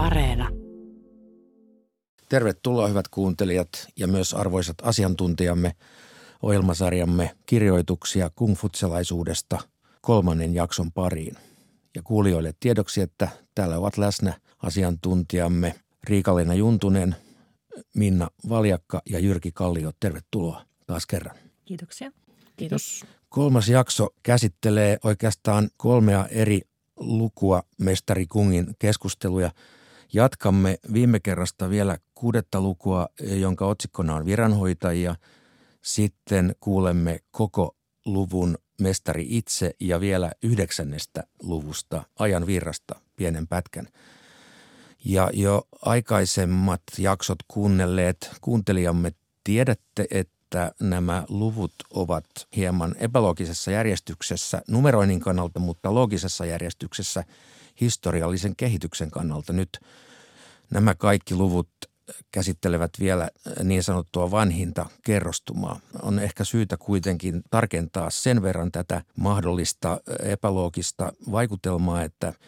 Areena. 0.00 0.48
Tervetuloa 2.28 2.88
hyvät 2.88 3.08
kuuntelijat 3.08 3.68
ja 3.96 4.06
myös 4.06 4.34
arvoisat 4.34 4.76
asiantuntijamme 4.82 5.72
ohjelmasarjamme 6.42 7.36
kirjoituksia 7.46 8.30
kungfutselaisuudesta 8.34 9.58
kolmannen 10.00 10.54
jakson 10.54 10.92
pariin. 10.92 11.36
Ja 11.94 12.02
kuulijoille 12.02 12.54
tiedoksi, 12.60 13.00
että 13.00 13.28
täällä 13.54 13.78
ovat 13.78 13.98
läsnä 13.98 14.40
asiantuntijamme 14.62 15.74
Riikalina 16.04 16.54
Juntunen, 16.54 17.16
Minna 17.94 18.28
Valjakka 18.48 19.02
ja 19.10 19.18
Jyrki 19.18 19.52
Kallio. 19.52 19.92
Tervetuloa 20.00 20.64
taas 20.86 21.06
kerran. 21.06 21.36
Kiitoksia. 21.64 22.12
Kiitos. 22.56 23.04
Kolmas 23.28 23.68
jakso 23.68 24.08
käsittelee 24.22 24.98
oikeastaan 25.04 25.70
kolmea 25.76 26.26
eri 26.30 26.60
lukua 26.96 27.62
Mestari 27.78 28.26
Kungin 28.26 28.66
keskusteluja. 28.78 29.50
Jatkamme 30.12 30.78
viime 30.92 31.20
kerrasta 31.20 31.70
vielä 31.70 31.98
kuudetta 32.14 32.60
lukua, 32.60 33.08
jonka 33.20 33.66
otsikkona 33.66 34.14
on 34.14 34.26
viranhoitajia. 34.26 35.14
Sitten 35.82 36.54
kuulemme 36.60 37.20
koko 37.30 37.76
luvun 38.06 38.58
mestari 38.80 39.26
itse 39.28 39.74
ja 39.80 40.00
vielä 40.00 40.32
yhdeksännestä 40.42 41.24
luvusta 41.42 42.04
ajan 42.18 42.46
virrasta 42.46 43.00
pienen 43.16 43.48
pätkän. 43.48 43.88
Ja 45.04 45.30
jo 45.32 45.68
aikaisemmat 45.82 46.82
jaksot 46.98 47.38
kuunnelleet 47.48 48.30
kuuntelijamme 48.40 49.12
tiedätte, 49.44 50.06
että 50.10 50.39
että 50.50 50.72
nämä 50.80 51.24
luvut 51.28 51.74
ovat 51.90 52.24
hieman 52.56 52.94
epäloogisessa 52.98 53.70
järjestyksessä 53.70 54.62
numeroinnin 54.68 55.20
kannalta, 55.20 55.60
mutta 55.60 55.94
loogisessa 55.94 56.46
järjestyksessä 56.46 57.24
historiallisen 57.80 58.56
kehityksen 58.56 59.10
kannalta. 59.10 59.52
Nyt 59.52 59.80
nämä 60.70 60.94
kaikki 60.94 61.34
luvut 61.34 61.68
käsittelevät 62.32 62.90
vielä 63.00 63.30
niin 63.64 63.82
sanottua 63.82 64.30
vanhinta 64.30 64.86
kerrostumaa. 65.04 65.80
On 66.02 66.18
ehkä 66.18 66.44
syytä 66.44 66.76
kuitenkin 66.76 67.42
tarkentaa 67.50 68.10
sen 68.10 68.42
verran 68.42 68.72
tätä 68.72 69.02
mahdollista 69.16 70.00
epäloogista 70.22 71.12
vaikutelmaa, 71.30 72.02
että– 72.02 72.32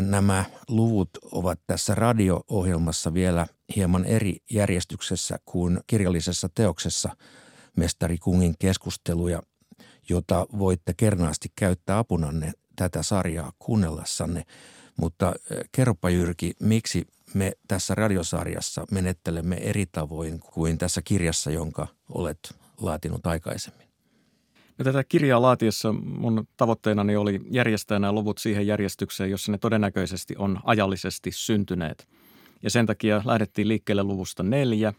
Nämä 0.00 0.44
luvut 0.68 1.10
ovat 1.32 1.60
tässä 1.66 1.94
radio-ohjelmassa 1.94 3.14
vielä 3.14 3.46
hieman 3.76 4.04
eri 4.04 4.36
järjestyksessä 4.50 5.38
kuin 5.44 5.80
kirjallisessa 5.86 6.48
teoksessa 6.54 7.16
Mestari 7.76 8.18
Kungin 8.18 8.54
keskusteluja, 8.58 9.42
jota 10.08 10.46
voitte 10.58 10.94
kernaasti 10.96 11.52
käyttää 11.56 11.98
apunanne 11.98 12.52
tätä 12.76 13.02
sarjaa 13.02 13.52
kuunnellessanne. 13.58 14.44
Mutta 14.96 15.34
kerropa 15.72 16.10
Jyrki, 16.10 16.52
miksi 16.60 17.06
me 17.34 17.52
tässä 17.68 17.94
radiosarjassa 17.94 18.84
menettelemme 18.90 19.56
eri 19.56 19.86
tavoin 19.92 20.40
kuin 20.40 20.78
tässä 20.78 21.02
kirjassa, 21.02 21.50
jonka 21.50 21.86
olet 22.08 22.54
laatinut 22.80 23.26
aikaisemmin? 23.26 23.86
No 24.78 24.84
tätä 24.84 25.04
kirjaa 25.04 25.42
laatiessa 25.42 25.92
mun 25.92 26.48
tavoitteenani 26.56 27.16
oli 27.16 27.40
järjestää 27.50 27.98
nämä 27.98 28.12
luvut 28.12 28.38
siihen 28.38 28.66
järjestykseen, 28.66 29.30
jossa 29.30 29.52
ne 29.52 29.58
todennäköisesti 29.58 30.34
on 30.38 30.60
ajallisesti 30.64 31.30
syntyneet. 31.34 32.08
Ja 32.62 32.70
sen 32.70 32.86
takia 32.86 33.22
lähdettiin 33.24 33.68
liikkeelle 33.68 34.02
luvusta 34.02 34.42
neljä. 34.42 34.92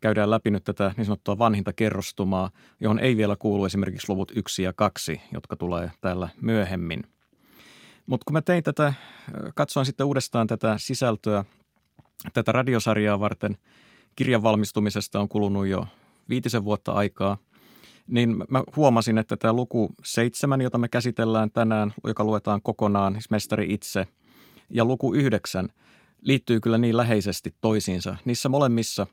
Käydään 0.00 0.30
läpi 0.30 0.50
nyt 0.50 0.64
tätä 0.64 0.94
niin 0.96 1.04
sanottua 1.04 1.38
vanhinta 1.38 1.72
kerrostumaa, 1.72 2.50
johon 2.80 2.98
ei 2.98 3.16
vielä 3.16 3.36
kuulu 3.36 3.64
esimerkiksi 3.64 4.08
luvut 4.08 4.32
yksi 4.36 4.62
ja 4.62 4.72
kaksi, 4.72 5.20
jotka 5.32 5.56
tulee 5.56 5.90
täällä 6.00 6.28
myöhemmin. 6.40 7.02
Mutta 8.06 8.24
kun 8.24 8.32
mä 8.32 8.42
tein 8.42 8.62
tätä, 8.62 8.92
katsoin 9.54 9.86
sitten 9.86 10.06
uudestaan 10.06 10.46
tätä 10.46 10.74
sisältöä, 10.78 11.44
tätä 12.32 12.52
radiosarjaa 12.52 13.20
varten, 13.20 13.58
kirjan 14.16 14.42
valmistumisesta 14.42 15.20
on 15.20 15.28
kulunut 15.28 15.66
jo 15.66 15.86
viitisen 16.28 16.64
vuotta 16.64 16.92
aikaa– 16.92 17.38
niin 18.10 18.44
mä 18.48 18.62
huomasin, 18.76 19.18
että 19.18 19.36
tämä 19.36 19.52
luku 19.52 19.90
seitsemän, 20.04 20.60
jota 20.60 20.78
me 20.78 20.88
käsitellään 20.88 21.50
tänään, 21.50 21.92
joka 22.04 22.24
luetaan 22.24 22.62
kokonaan, 22.62 23.12
siis 23.12 23.30
mestari 23.30 23.72
itse, 23.72 24.06
ja 24.70 24.84
luku 24.84 25.14
yhdeksän 25.14 25.68
liittyy 26.22 26.60
kyllä 26.60 26.78
niin 26.78 26.96
läheisesti 26.96 27.54
toisiinsa. 27.60 28.16
Niissä 28.24 28.48
molemmissa 28.48 29.06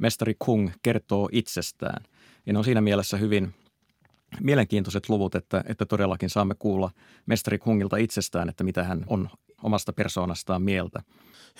mestari 0.00 0.34
Kung 0.38 0.70
kertoo 0.82 1.28
itsestään. 1.32 2.04
Ja 2.46 2.52
ne 2.52 2.58
on 2.58 2.64
siinä 2.64 2.80
mielessä 2.80 3.16
hyvin 3.16 3.54
mielenkiintoiset 4.40 5.08
luvut, 5.08 5.34
että, 5.34 5.64
että 5.66 5.86
todellakin 5.86 6.30
saamme 6.30 6.54
kuulla 6.54 6.90
mestari 7.26 7.58
Kungilta 7.58 7.96
itsestään, 7.96 8.48
että 8.48 8.64
mitä 8.64 8.84
hän 8.84 9.04
on 9.06 9.30
omasta 9.62 9.92
persoonastaan 9.92 10.62
mieltä. 10.62 11.02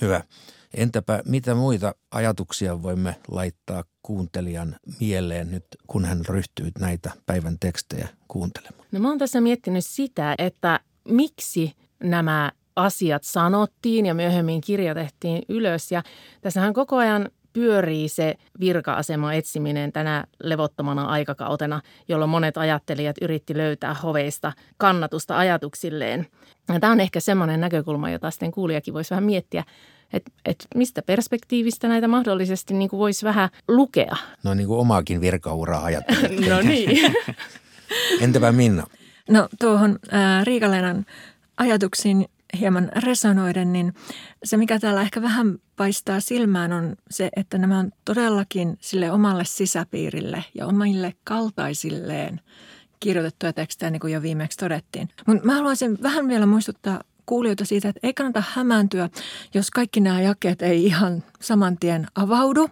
Hyvä. 0.00 0.22
Entäpä 0.74 1.22
mitä 1.26 1.54
muita 1.54 1.94
ajatuksia 2.10 2.82
voimme 2.82 3.16
laittaa 3.28 3.84
kuuntelijan 4.02 4.76
mieleen 5.00 5.50
nyt, 5.50 5.64
kun 5.86 6.04
hän 6.04 6.20
ryhtyy 6.28 6.70
näitä 6.78 7.10
päivän 7.26 7.58
tekstejä 7.58 8.08
kuuntelemaan? 8.28 8.86
No 8.92 9.00
mä 9.00 9.08
oon 9.08 9.18
tässä 9.18 9.40
miettinyt 9.40 9.84
sitä, 9.84 10.34
että 10.38 10.80
miksi 11.08 11.72
nämä 12.02 12.52
asiat 12.76 13.22
sanottiin 13.24 14.06
ja 14.06 14.14
myöhemmin 14.14 14.60
kirjoitettiin 14.60 15.42
ylös. 15.48 15.92
Ja 15.92 16.02
tässähän 16.40 16.72
koko 16.72 16.96
ajan 16.96 17.28
pyörii 17.52 18.08
se 18.08 18.34
virka-asema 18.60 19.32
etsiminen 19.32 19.92
tänä 19.92 20.24
levottomana 20.42 21.04
aikakautena, 21.04 21.80
jolloin 22.08 22.30
monet 22.30 22.56
ajattelijat 22.56 23.16
yritti 23.22 23.56
löytää 23.56 23.94
hoveista 23.94 24.52
kannatusta 24.76 25.38
ajatuksilleen. 25.38 26.26
Ja 26.68 26.80
tämä 26.80 26.92
on 26.92 27.00
ehkä 27.00 27.20
semmoinen 27.20 27.60
näkökulma, 27.60 28.10
jota 28.10 28.30
sitten 28.30 28.52
kuulijakin 28.52 28.94
voisi 28.94 29.10
vähän 29.10 29.24
miettiä, 29.24 29.64
että 30.12 30.32
et 30.44 30.66
mistä 30.74 31.02
perspektiivistä 31.02 31.88
näitä 31.88 32.08
mahdollisesti 32.08 32.74
niin 32.74 32.90
kuin 32.90 32.98
voisi 32.98 33.24
vähän 33.24 33.48
lukea. 33.68 34.16
No 34.42 34.54
niin 34.54 34.66
kuin 34.66 34.80
omaakin 34.80 35.20
virkauraa 35.20 35.84
ajattelee. 35.84 36.48
no 36.50 36.62
niin. 36.62 37.14
Entäpä 38.20 38.52
Minna? 38.52 38.86
No 39.30 39.48
tuohon 39.60 39.98
äh, 40.14 40.44
Riikalenan 40.44 41.06
ajatuksiin 41.56 42.26
hieman 42.54 42.90
resonoiden, 42.96 43.72
niin 43.72 43.94
se 44.44 44.56
mikä 44.56 44.78
täällä 44.78 45.02
ehkä 45.02 45.22
vähän 45.22 45.58
paistaa 45.76 46.20
silmään 46.20 46.72
on 46.72 46.96
se, 47.10 47.30
että 47.36 47.58
nämä 47.58 47.78
on 47.78 47.90
todellakin 48.04 48.76
sille 48.80 49.10
omalle 49.10 49.44
sisäpiirille 49.44 50.44
ja 50.54 50.66
omille 50.66 51.14
kaltaisilleen 51.24 52.40
kirjoitettuja 53.00 53.52
tekstejä, 53.52 53.90
niin 53.90 54.00
kuin 54.00 54.12
jo 54.12 54.22
viimeksi 54.22 54.58
todettiin. 54.58 55.08
Mutta 55.26 55.44
mä 55.44 55.54
haluaisin 55.54 55.98
vähän 56.02 56.28
vielä 56.28 56.46
muistuttaa 56.46 57.00
kuulijoita 57.26 57.64
siitä, 57.64 57.88
että 57.88 58.00
ei 58.02 58.14
kannata 58.14 58.42
hämääntyä, 58.48 59.10
jos 59.54 59.70
kaikki 59.70 60.00
nämä 60.00 60.20
jakeet 60.20 60.62
ei 60.62 60.84
ihan 60.84 61.24
saman 61.40 61.78
tien 61.78 62.06
avaudu 62.14 62.68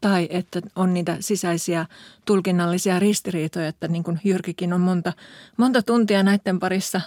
tai 0.00 0.28
että 0.30 0.60
on 0.76 0.94
niitä 0.94 1.16
sisäisiä 1.20 1.86
tulkinnallisia 2.24 2.98
ristiriitoja, 2.98 3.68
että 3.68 3.88
niin 3.88 4.04
kuin 4.04 4.20
Jyrkikin 4.24 4.72
on 4.72 4.80
monta, 4.80 5.12
monta 5.56 5.82
tuntia 5.82 6.22
näiden 6.22 6.60
parissa 6.60 7.00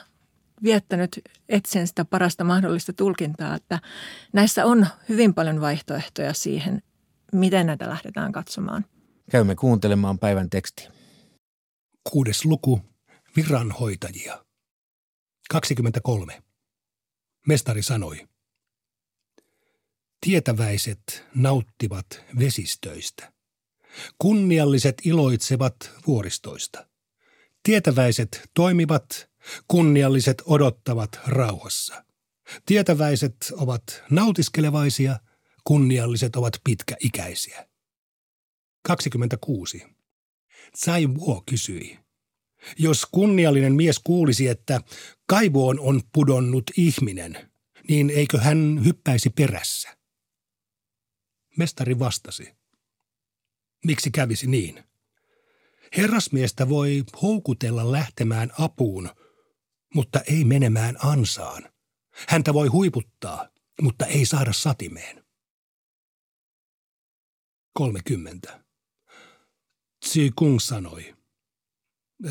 viettänyt 0.64 1.22
etsin 1.50 1.88
sitä 1.88 2.06
parasta 2.06 2.44
mahdollista 2.44 2.94
tulkintaa, 2.94 3.56
että 3.56 3.80
näissä 4.34 4.66
on 4.66 4.88
hyvin 5.10 5.34
paljon 5.34 5.62
vaihtoehtoja 5.62 6.34
siihen, 6.34 6.82
miten 7.34 7.66
näitä 7.68 7.90
lähdetään 7.90 8.32
katsomaan. 8.32 8.86
Käymme 9.32 9.56
kuuntelemaan 9.56 10.20
päivän 10.20 10.50
tekstiä. 10.50 10.92
Kuudes 12.12 12.46
luku, 12.46 12.82
viranhoitajia. 13.36 14.46
23. 15.50 16.44
Mestari 17.48 17.82
sanoi. 17.82 18.28
Tietäväiset 20.26 21.24
nauttivat 21.36 22.06
vesistöistä. 22.40 23.34
Kunnialliset 24.18 24.96
iloitsevat 25.06 25.92
vuoristoista. 26.08 26.88
Tietäväiset 27.64 28.50
toimivat, 28.54 29.30
kunnialliset 29.68 30.42
odottavat 30.46 31.20
rauhassa. 31.28 32.04
Tietäväiset 32.66 33.36
ovat 33.52 34.04
nautiskelevaisia, 34.10 35.20
kunnialliset 35.64 36.36
ovat 36.36 36.54
pitkäikäisiä. 36.64 37.68
26. 38.84 39.84
Tsai 40.72 41.08
Wo 41.08 41.44
kysyi. 41.50 42.00
Jos 42.78 43.06
kunniallinen 43.12 43.76
mies 43.76 44.00
kuulisi, 44.00 44.48
että 44.48 44.82
kaivoon 45.28 45.80
on 45.80 46.02
pudonnut 46.14 46.72
ihminen, 46.78 47.52
niin 47.90 48.10
eikö 48.10 48.40
hän 48.40 48.82
hyppäisi 48.86 49.30
perässä? 49.30 49.98
Mestari 51.58 52.00
vastasi. 52.00 52.54
Miksi 53.86 54.12
kävisi 54.12 54.48
niin? 54.48 54.84
Herrasmiestä 55.98 56.70
voi 56.70 57.04
houkutella 57.22 57.92
lähtemään 57.92 58.52
apuun, 58.60 59.10
mutta 59.94 60.20
ei 60.20 60.44
menemään 60.44 60.98
ansaan. 61.04 61.70
Häntä 62.28 62.54
voi 62.54 62.68
huiputtaa, 62.68 63.50
mutta 63.82 64.06
ei 64.06 64.26
saada 64.26 64.54
satimeen. 64.54 65.26
30. 67.74 68.64
Tsi 70.06 70.32
Kung 70.36 70.60
sanoi. 70.60 71.16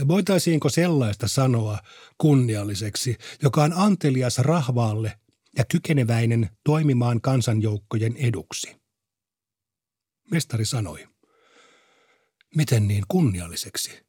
Voitaisiinko 0.08 0.68
sellaista 0.68 1.28
sanoa 1.28 1.78
kunnialliseksi, 2.18 3.16
joka 3.42 3.62
on 3.64 3.72
antelias 3.72 4.38
rahvaalle 4.38 5.18
ja 5.58 5.64
kykeneväinen 5.64 6.50
toimimaan 6.64 7.20
kansanjoukkojen 7.20 8.16
eduksi. 8.16 8.76
Mestari 10.30 10.64
sanoi, 10.64 11.08
miten 12.54 12.88
niin 12.88 13.04
kunnialliseksi? 13.08 14.06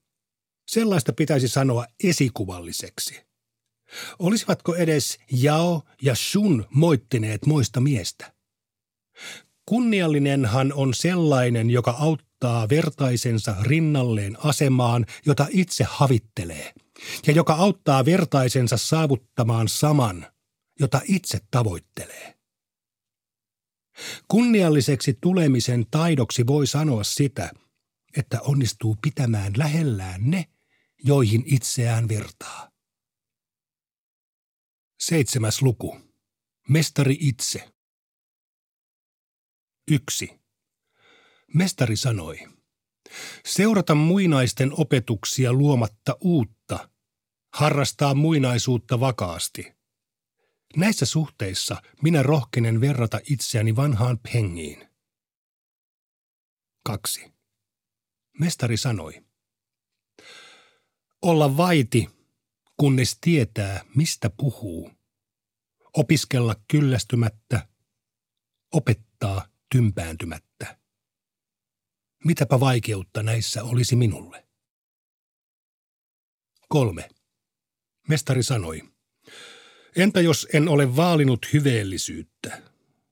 Sellaista 0.68 1.14
pitäisi 1.14 1.48
sanoa 1.48 1.86
esikuvalliseksi. 2.04 3.27
Olisivatko 4.20 4.76
edes 4.76 5.20
Jao 5.32 5.82
ja 6.02 6.16
Shun 6.16 6.66
moittineet 6.70 7.46
moista 7.46 7.80
miestä? 7.80 8.34
Kunniallinenhan 9.66 10.74
on 10.74 10.94
sellainen, 10.94 11.70
joka 11.70 11.92
auttaa 11.92 12.70
vertaisensa 12.70 13.56
rinnalleen 13.62 14.38
asemaan, 14.44 15.06
jota 15.26 15.48
itse 15.50 15.86
havittelee, 15.90 16.74
ja 17.28 17.34
joka 17.34 17.54
auttaa 17.54 18.06
vertaisensa 18.06 18.78
saavuttamaan 18.78 19.68
saman, 19.68 20.28
jota 20.80 21.02
itse 21.04 21.40
tavoittelee. 21.52 22.38
Kunnialliseksi 24.28 25.18
tulemisen 25.22 25.86
taidoksi 25.92 26.48
voi 26.48 26.68
sanoa 26.68 27.04
sitä, 27.04 27.52
että 28.18 28.42
onnistuu 28.42 28.98
pitämään 29.02 29.54
lähellään 29.58 30.22
ne, 30.32 30.46
joihin 31.04 31.44
itseään 31.46 32.10
vertaa. 32.10 32.77
Seitsemäs 35.00 35.62
luku. 35.62 35.98
Mestari 36.70 37.18
itse. 37.20 37.74
Yksi. 39.92 40.40
Mestari 41.54 41.96
sanoi, 41.98 42.38
seurata 43.46 43.96
muinaisten 43.96 44.72
opetuksia 44.74 45.54
luomatta 45.54 46.18
uutta, 46.22 46.90
harrastaa 47.54 48.14
muinaisuutta 48.14 49.00
vakaasti. 49.00 49.74
Näissä 50.76 51.06
suhteissa 51.06 51.82
minä 52.02 52.24
rohkenen 52.24 52.82
verrata 52.82 53.20
itseäni 53.30 53.76
vanhaan 53.76 54.20
pengiin. 54.20 54.90
Kaksi. 56.86 57.34
Mestari 58.40 58.78
sanoi, 58.78 59.26
olla 61.22 61.58
vaiti, 61.58 62.17
kunnes 62.78 63.18
tietää, 63.22 63.82
mistä 63.96 64.30
puhuu. 64.38 64.92
Opiskella 65.98 66.56
kyllästymättä, 66.68 67.68
opettaa 68.74 69.48
tympääntymättä. 69.72 70.78
Mitäpä 72.26 72.60
vaikeutta 72.60 73.24
näissä 73.24 73.64
olisi 73.64 73.96
minulle? 73.96 74.48
Kolme. 76.70 77.10
Mestari 78.08 78.44
sanoi, 78.44 78.82
entä 79.96 80.22
jos 80.22 80.48
en 80.54 80.70
ole 80.70 80.96
vaalinut 80.96 81.46
hyveellisyyttä? 81.54 82.62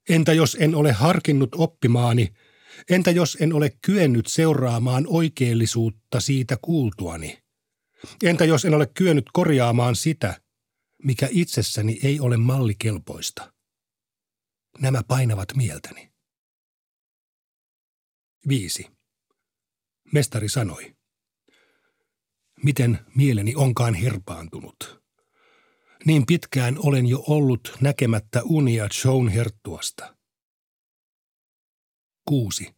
Entä 0.10 0.34
jos 0.34 0.58
en 0.60 0.76
ole 0.76 0.92
harkinnut 0.92 1.50
oppimaani? 1.56 2.34
Entä 2.90 3.12
jos 3.12 3.38
en 3.42 3.54
ole 3.54 3.78
kyennyt 3.82 4.28
seuraamaan 4.28 5.06
oikeellisuutta 5.08 6.20
siitä 6.20 6.58
kuultuani? 6.62 7.45
Entä 8.24 8.46
jos 8.46 8.66
en 8.66 8.74
ole 8.74 8.88
kyennyt 8.94 9.26
korjaamaan 9.34 9.96
sitä, 9.96 10.42
mikä 11.04 11.28
itsessäni 11.32 12.00
ei 12.04 12.20
ole 12.20 12.38
mallikelpoista? 12.38 13.54
Nämä 14.80 15.02
painavat 15.08 15.56
mieltäni. 15.56 16.14
Viisi. 18.48 18.88
Mestari 20.14 20.50
sanoi. 20.50 20.96
Miten 22.64 23.00
mieleni 23.16 23.56
onkaan 23.56 23.94
herpaantunut. 23.94 25.04
Niin 26.06 26.26
pitkään 26.26 26.76
olen 26.80 27.08
jo 27.08 27.24
ollut 27.28 27.78
näkemättä 27.82 28.42
unia 28.44 28.88
Joan 29.06 29.28
Herttuasta. 29.28 30.18
Kuusi. 32.26 32.76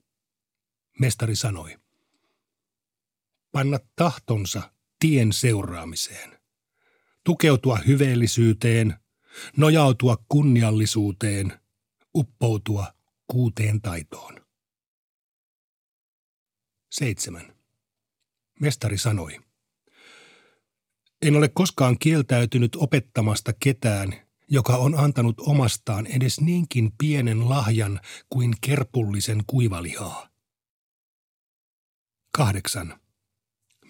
Mestari 0.99 1.35
sanoi. 1.35 1.77
Panna 3.51 3.79
tahtonsa 3.95 4.76
tien 4.99 5.33
seuraamiseen. 5.33 6.39
Tukeutua 7.23 7.77
hyveellisyyteen, 7.87 8.95
nojautua 9.57 10.17
kunniallisuuteen, 10.29 11.59
uppoutua 12.15 12.93
kuuteen 13.27 13.81
taitoon. 13.81 14.47
7. 16.91 17.53
Mestari 18.59 18.97
sanoi. 18.97 19.39
En 21.21 21.35
ole 21.35 21.47
koskaan 21.47 21.99
kieltäytynyt 21.99 22.75
opettamasta 22.75 23.53
ketään, 23.53 24.27
joka 24.47 24.77
on 24.77 24.99
antanut 24.99 25.39
omastaan 25.39 26.07
edes 26.07 26.41
niinkin 26.41 26.91
pienen 26.97 27.49
lahjan 27.49 27.99
kuin 28.29 28.53
kerpullisen 28.61 29.43
kuivalihaa. 29.47 30.29
8. 32.31 32.99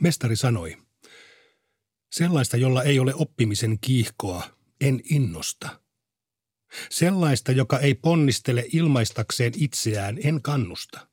Mestari 0.01 0.35
sanoi. 0.35 0.86
Sellaista, 2.11 2.57
jolla 2.57 2.83
ei 2.83 2.99
ole 2.99 3.15
oppimisen 3.15 3.79
kiihkoa, 3.79 4.43
en 4.81 5.01
innosta. 5.03 5.81
Sellaista, 6.89 7.51
joka 7.51 7.79
ei 7.79 7.95
ponnistele 7.95 8.65
ilmaistakseen 8.73 9.53
itseään, 9.55 10.17
en 10.23 10.41
kannusta. 10.41 11.07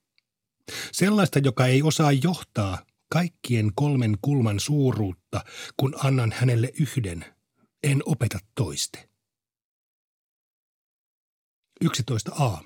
Sellaista, 0.93 1.39
joka 1.39 1.67
ei 1.67 1.83
osaa 1.83 2.13
johtaa 2.13 2.87
kaikkien 3.09 3.73
kolmen 3.75 4.19
kulman 4.23 4.61
suuruutta, 4.61 5.45
kun 5.77 5.95
annan 6.05 6.33
hänelle 6.33 6.73
yhden, 6.81 7.25
en 7.83 8.03
opeta 8.07 8.39
toiste. 8.55 9.09
11a. 11.85 12.65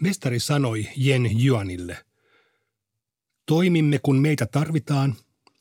Mestari 0.00 0.40
sanoi 0.40 0.88
Jen 0.96 1.42
Juanille, 1.44 2.04
toimimme 3.46 3.98
kun 3.98 4.16
meitä 4.16 4.46
tarvitaan, 4.46 5.16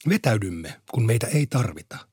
vetäydymme 0.09 0.81
kun 0.91 1.05
meitä 1.05 1.27
ei 1.27 1.47
tarvita. 1.47 2.07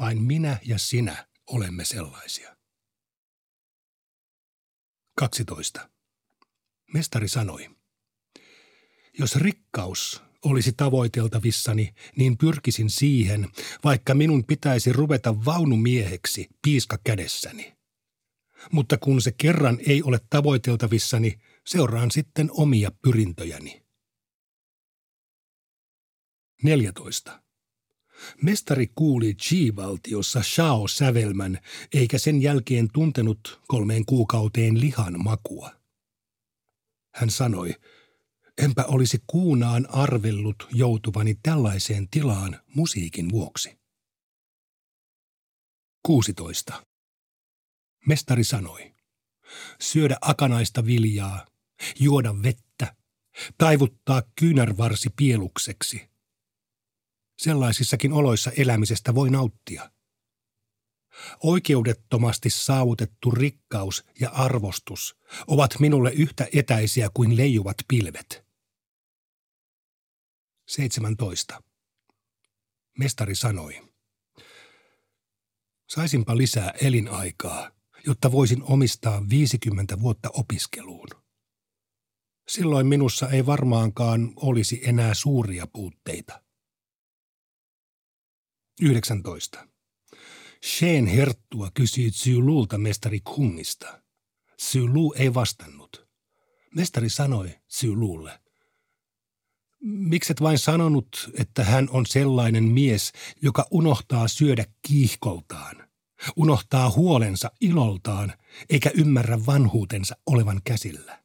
Vain 0.00 0.22
minä 0.22 0.58
ja 0.64 0.78
sinä 0.78 1.26
olemme 1.46 1.84
sellaisia. 1.84 2.56
12. 5.16 5.90
Mestari 6.94 7.28
sanoi, 7.28 7.70
jos 9.18 9.36
rikkaus 9.36 10.22
olisi 10.44 10.72
tavoiteltavissani, 10.72 11.94
niin 12.16 12.38
pyrkisin 12.38 12.90
siihen, 12.90 13.48
vaikka 13.84 14.14
minun 14.14 14.44
pitäisi 14.44 14.92
ruveta 14.92 15.44
vaunumieheksi 15.44 16.48
piiska 16.62 16.98
kädessäni. 17.04 17.76
Mutta 18.72 18.98
kun 18.98 19.22
se 19.22 19.32
kerran 19.32 19.78
ei 19.86 20.02
ole 20.02 20.20
tavoiteltavissani, 20.30 21.38
seuraan 21.66 22.10
sitten 22.10 22.50
omia 22.52 22.90
pyrintöjäni. 23.02 23.79
14. 26.62 27.42
Mestari 28.42 28.86
kuuli 28.94 29.34
Chi-valtiossa 29.34 30.42
Shao-sävelmän, 30.42 31.58
eikä 31.94 32.18
sen 32.18 32.42
jälkeen 32.42 32.88
tuntenut 32.92 33.60
kolmeen 33.68 34.04
kuukauteen 34.06 34.80
lihan 34.80 35.22
makua. 35.24 35.70
Hän 37.14 37.30
sanoi, 37.30 37.74
Enpä 38.58 38.84
olisi 38.84 39.22
kuunaan 39.26 39.90
arvellut 39.90 40.68
joutuvani 40.72 41.38
tällaiseen 41.42 42.08
tilaan 42.08 42.60
musiikin 42.74 43.30
vuoksi. 43.30 43.78
16. 46.02 46.86
Mestari 48.06 48.44
sanoi, 48.44 48.94
syödä 49.80 50.16
akanaista 50.20 50.86
viljaa, 50.86 51.46
juoda 52.00 52.34
vettä, 52.42 52.96
taivuttaa 53.58 54.22
kyynärvarsi 54.40 55.10
pielukseksi. 55.16 56.09
Sellaisissakin 57.40 58.12
oloissa 58.12 58.50
elämisestä 58.56 59.14
voi 59.14 59.30
nauttia. 59.30 59.90
Oikeudettomasti 61.42 62.50
saavutettu 62.50 63.30
rikkaus 63.30 64.04
ja 64.20 64.30
arvostus 64.30 65.16
ovat 65.46 65.80
minulle 65.80 66.12
yhtä 66.12 66.46
etäisiä 66.54 67.10
kuin 67.14 67.36
leijuvat 67.36 67.76
pilvet. 67.88 68.44
17. 70.68 71.62
Mestari 72.98 73.34
sanoi, 73.34 73.88
saisinpa 75.88 76.36
lisää 76.36 76.72
elinaikaa, 76.82 77.70
jotta 78.06 78.32
voisin 78.32 78.62
omistaa 78.62 79.28
50 79.30 80.00
vuotta 80.00 80.30
opiskeluun. 80.32 81.08
Silloin 82.48 82.86
minussa 82.86 83.28
ei 83.28 83.46
varmaankaan 83.46 84.32
olisi 84.36 84.80
enää 84.84 85.14
suuria 85.14 85.66
puutteita. 85.66 86.49
19. 88.80 89.68
Sheen 90.64 91.06
herttua 91.06 91.70
kysyi 91.74 92.10
Zylulta 92.10 92.78
mestari 92.78 93.20
Kungista. 93.20 94.02
Zylu 94.62 95.14
ei 95.16 95.34
vastannut. 95.34 96.08
Mestari 96.74 97.08
sanoi 97.08 97.54
Zylulle– 97.70 98.40
Mikset 99.82 100.40
vain 100.40 100.58
sanonut, 100.58 101.30
että 101.38 101.64
hän 101.64 101.88
on 101.90 102.06
sellainen 102.06 102.64
mies, 102.64 103.12
joka 103.42 103.66
unohtaa 103.70 104.28
syödä 104.28 104.64
kiihkoltaan, 104.88 105.90
Unohtaa 106.36 106.90
huolensa 106.90 107.50
iloltaan, 107.60 108.32
eikä 108.70 108.90
ymmärrä 108.94 109.46
vanhuutensa 109.46 110.16
olevan 110.26 110.60
käsillä. 110.64 111.22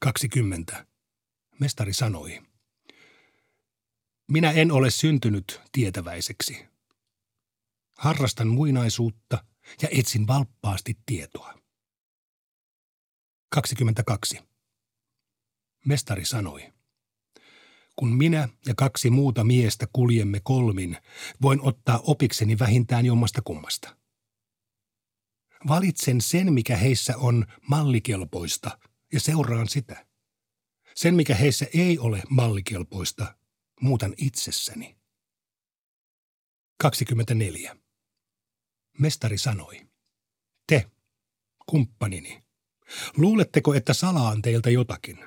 20. 0.00 0.86
Mestari 1.60 1.92
sanoi. 1.92 2.42
Minä 4.32 4.50
en 4.50 4.72
ole 4.72 4.90
syntynyt 4.90 5.60
tietäväiseksi. 5.72 6.66
Harrastan 7.98 8.48
muinaisuutta 8.48 9.44
ja 9.82 9.88
etsin 9.92 10.26
valppaasti 10.26 10.98
tietoa. 11.06 11.54
22. 13.50 14.38
Mestari 15.86 16.24
sanoi. 16.24 16.72
Kun 17.96 18.16
minä 18.16 18.48
ja 18.66 18.74
kaksi 18.76 19.10
muuta 19.10 19.44
miestä 19.44 19.86
kuljemme 19.92 20.40
kolmin, 20.40 20.96
voin 21.42 21.60
ottaa 21.60 21.98
opikseni 22.02 22.58
vähintään 22.58 23.06
jommasta 23.06 23.42
kummasta. 23.42 23.96
Valitsen 25.68 26.20
sen, 26.20 26.52
mikä 26.52 26.76
heissä 26.76 27.16
on 27.16 27.46
mallikelpoista, 27.68 28.78
ja 29.12 29.20
seuraan 29.20 29.68
sitä. 29.68 30.06
Sen, 30.94 31.14
mikä 31.14 31.34
heissä 31.34 31.66
ei 31.74 31.98
ole 31.98 32.22
mallikelpoista, 32.28 33.37
muutan 33.80 34.14
itsessäni. 34.16 34.98
24. 36.80 37.76
Mestari 38.98 39.38
sanoi, 39.38 39.88
te, 40.66 40.90
kumppanini, 41.66 42.44
luuletteko, 43.16 43.74
että 43.74 43.94
salaan 43.94 44.42
teiltä 44.42 44.70
jotakin? 44.70 45.24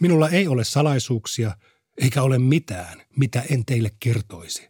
Minulla 0.00 0.28
ei 0.28 0.48
ole 0.48 0.64
salaisuuksia, 0.64 1.56
eikä 2.02 2.22
ole 2.22 2.38
mitään, 2.38 3.06
mitä 3.16 3.42
en 3.50 3.64
teille 3.64 3.90
kertoisi. 4.00 4.68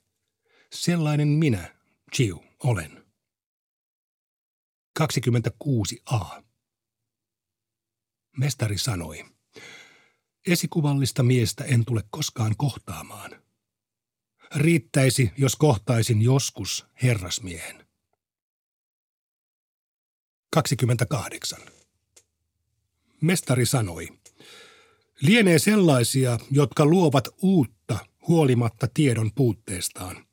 Sellainen 0.73 1.29
minä, 1.29 1.77
Chiu, 2.17 2.45
olen. 2.65 3.05
26a. 5.01 6.43
Mestari 8.37 8.79
sanoi, 8.79 9.25
esikuvallista 10.47 11.23
miestä 11.23 11.65
en 11.65 11.85
tule 11.85 12.03
koskaan 12.11 12.55
kohtaamaan. 12.57 13.31
Riittäisi, 14.57 15.33
jos 15.39 15.57
kohtaisin 15.57 16.23
joskus 16.23 16.87
herrasmiehen. 17.03 17.87
28. 20.53 21.59
Mestari 23.21 23.67
sanoi, 23.67 24.09
lienee 25.21 25.59
sellaisia, 25.59 26.39
jotka 26.51 26.87
luovat 26.87 27.29
uutta 27.43 27.99
huolimatta 28.29 28.89
tiedon 28.95 29.31
puutteestaan. 29.35 30.27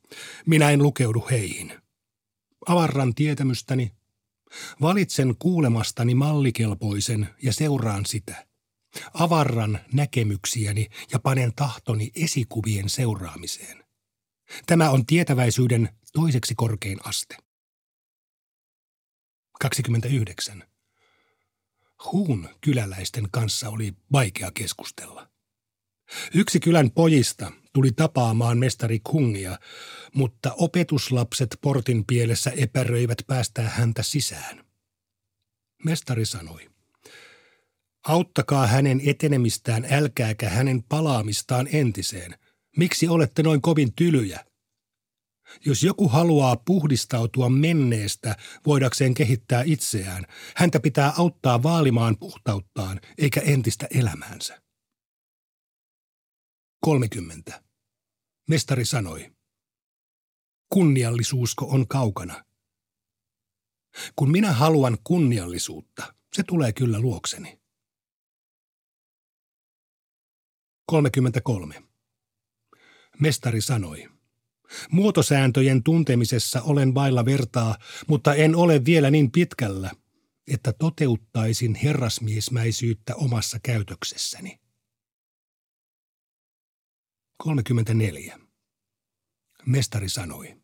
Minä 0.46 0.70
en 0.70 0.82
lukeudu 0.82 1.26
heihin. 1.30 1.72
Avarran 2.66 3.14
tietämystäni, 3.14 3.92
valitsen 4.80 5.34
kuulemastani 5.38 6.14
mallikelpoisen 6.14 7.28
ja 7.42 7.52
seuraan 7.52 8.06
sitä. 8.06 8.46
Avarran 9.14 9.78
näkemyksiäni 9.92 10.86
ja 11.12 11.18
panen 11.18 11.52
tahtoni 11.56 12.10
esikuvien 12.14 12.88
seuraamiseen. 12.88 13.84
Tämä 14.66 14.90
on 14.90 15.06
tietäväisyyden 15.06 15.88
toiseksi 16.12 16.54
korkein 16.54 16.98
aste. 17.04 17.36
29. 19.60 20.64
Huun 22.12 22.48
kyläläisten 22.60 23.28
kanssa 23.30 23.68
oli 23.68 23.94
vaikea 24.12 24.50
keskustella. 24.54 25.28
Yksi 26.34 26.60
kylän 26.60 26.90
pojista 26.90 27.52
tuli 27.72 27.92
tapaamaan 27.92 28.58
mestari 28.58 29.00
Kungia, 29.00 29.58
mutta 30.14 30.52
opetuslapset 30.52 31.58
portin 31.60 32.04
pielessä 32.06 32.52
epäröivät 32.56 33.18
päästää 33.26 33.68
häntä 33.68 34.02
sisään. 34.02 34.64
Mestari 35.84 36.26
sanoi, 36.26 36.70
auttakaa 38.08 38.66
hänen 38.66 39.00
etenemistään, 39.06 39.86
älkääkä 39.90 40.48
hänen 40.48 40.82
palaamistaan 40.82 41.68
entiseen. 41.72 42.38
Miksi 42.76 43.08
olette 43.08 43.42
noin 43.42 43.62
kovin 43.62 43.92
tylyjä? 43.96 44.46
Jos 45.64 45.82
joku 45.82 46.08
haluaa 46.08 46.56
puhdistautua 46.56 47.48
menneestä 47.48 48.36
voidakseen 48.66 49.14
kehittää 49.14 49.62
itseään, 49.66 50.24
häntä 50.56 50.80
pitää 50.80 51.12
auttaa 51.18 51.62
vaalimaan 51.62 52.16
puhtauttaan 52.18 53.00
eikä 53.18 53.40
entistä 53.40 53.86
elämäänsä. 53.90 54.62
30. 56.80 57.62
Mestari 58.48 58.84
sanoi, 58.84 59.32
kunniallisuusko 60.72 61.66
on 61.68 61.88
kaukana. 61.88 62.44
Kun 64.16 64.30
minä 64.30 64.52
haluan 64.52 64.98
kunniallisuutta, 65.04 66.14
se 66.36 66.42
tulee 66.42 66.72
kyllä 66.72 67.00
luokseni. 67.00 67.65
33. 70.86 71.82
Mestari 73.20 73.60
sanoi, 73.60 74.08
Muotosääntöjen 74.90 75.82
tuntemisessa 75.82 76.62
olen 76.62 76.94
vailla 76.94 77.24
vertaa, 77.24 77.78
mutta 78.06 78.34
en 78.34 78.56
ole 78.56 78.84
vielä 78.84 79.10
niin 79.10 79.30
pitkällä, 79.30 79.90
että 80.52 80.72
toteuttaisin 80.72 81.74
herrasmiesmäisyyttä 81.74 83.14
omassa 83.14 83.58
käytöksessäni. 83.62 84.60
34. 87.36 88.38
Mestari 89.66 90.08
sanoi. 90.08 90.56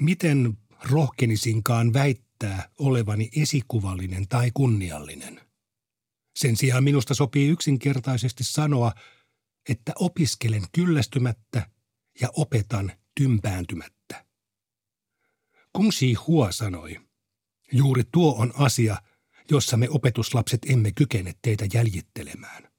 Miten 0.00 0.58
rohkenisinkaan 0.90 1.92
väittää 1.92 2.68
olevani 2.78 3.30
esikuvallinen 3.36 4.28
tai 4.28 4.50
kunniallinen? 4.54 5.47
Sen 6.38 6.56
sijaan 6.56 6.84
minusta 6.84 7.14
sopii 7.14 7.48
yksinkertaisesti 7.48 8.44
sanoa, 8.44 8.92
että 9.68 9.92
opiskelen 9.96 10.62
kyllästymättä 10.72 11.70
ja 12.20 12.28
opetan 12.32 12.92
tympääntymättä. 13.14 14.26
Kung 15.72 15.92
Si 15.92 16.14
Hua 16.14 16.52
sanoi, 16.52 17.00
juuri 17.72 18.02
tuo 18.12 18.34
on 18.34 18.52
asia, 18.56 18.96
jossa 19.50 19.76
me 19.76 19.88
opetuslapset 19.90 20.60
emme 20.68 20.92
kykene 20.92 21.32
teitä 21.42 21.64
jäljittelemään. 21.74 22.70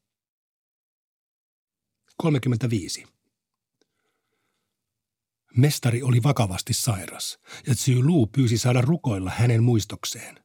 35. 2.18 3.06
Mestari 5.58 6.04
oli 6.04 6.24
vakavasti 6.24 6.74
sairas, 6.74 7.39
ja 7.68 7.75
Tsu 7.75 7.92
Lu 8.04 8.28
pyysi 8.28 8.58
saada 8.58 8.82
rukoilla 8.82 9.32
hänen 9.32 9.63
muistokseen. 9.63 10.44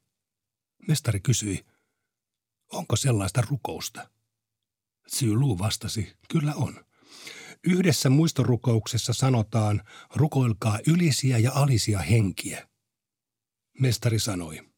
Mestari 0.89 1.21
kysyi, 1.21 1.65
onko 2.73 2.97
sellaista 2.97 3.43
rukousta? 3.51 4.11
Tsu 5.11 5.41
Lu 5.41 5.59
vastasi, 5.59 6.17
kyllä 6.29 6.55
on. 6.55 6.85
Yhdessä 7.65 8.11
muistorukouksessa 8.11 9.13
sanotaan, 9.13 9.83
rukoilkaa 10.15 10.79
ylisiä 10.87 11.39
ja 11.39 11.53
alisia 11.55 11.99
henkiä. 11.99 12.69
Mestari 13.81 14.19
sanoi, 14.19 14.71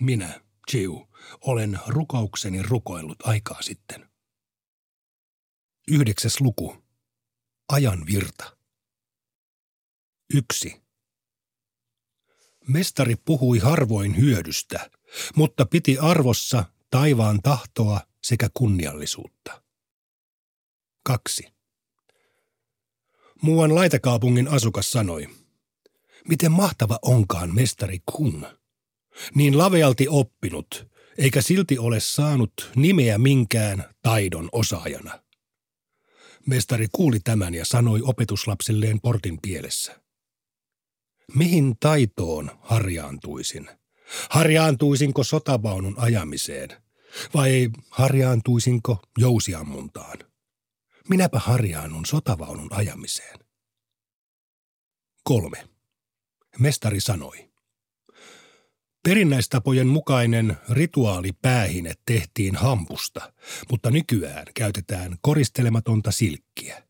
minä, 0.00 0.40
Chiu, 0.70 1.08
olen 1.40 1.80
rukoukseni 1.86 2.62
rukoillut 2.62 3.26
aikaa 3.26 3.62
sitten. 3.62 4.10
Yhdeksäs 5.88 6.40
luku. 6.40 6.84
Ajan 7.68 8.06
virta. 8.06 8.56
Yksi. 10.34 10.82
Mestari 12.68 13.16
puhui 13.16 13.58
harvoin 13.58 14.16
hyödystä, 14.16 14.90
mutta 15.36 15.66
piti 15.66 15.98
arvossa 15.98 16.64
taivaan 16.94 17.42
tahtoa 17.42 18.00
sekä 18.22 18.48
kunniallisuutta. 18.54 19.62
Kaksi. 21.02 21.46
Muuan 23.42 23.74
laitakaupungin 23.74 24.48
asukas 24.48 24.90
sanoi, 24.90 25.28
miten 26.28 26.52
mahtava 26.52 26.98
onkaan 27.02 27.54
mestari 27.54 27.98
Kung. 28.12 28.44
Niin 29.34 29.58
lavealti 29.58 30.08
oppinut, 30.08 30.88
eikä 31.18 31.42
silti 31.42 31.78
ole 31.78 32.00
saanut 32.00 32.70
nimeä 32.76 33.18
minkään 33.18 33.94
taidon 34.02 34.48
osaajana. 34.52 35.22
Mestari 36.46 36.86
kuuli 36.92 37.20
tämän 37.20 37.54
ja 37.54 37.64
sanoi 37.64 38.00
opetuslapsilleen 38.02 39.00
portin 39.00 39.38
pielessä. 39.42 40.00
Mihin 41.34 41.74
taitoon 41.80 42.50
harjaantuisin? 42.62 43.68
Harjaantuisinko 44.30 45.24
sotavaunun 45.24 45.94
ajamiseen? 45.98 46.83
Vai 47.34 47.70
harjaantuisinko 47.90 49.02
jousiammuntaan? 49.18 50.18
Minäpä 51.08 51.38
harjaannun 51.38 52.06
sotavaunun 52.06 52.68
ajamiseen. 52.70 53.38
Kolme. 55.24 55.68
Mestari 56.58 57.00
sanoi. 57.00 57.50
Perinnäistapojen 59.04 59.86
mukainen 59.86 60.56
rituaalipäähine 60.70 61.94
tehtiin 62.06 62.56
hampusta, 62.56 63.32
mutta 63.70 63.90
nykyään 63.90 64.46
käytetään 64.54 65.16
koristelematonta 65.20 66.12
silkkiä. 66.12 66.82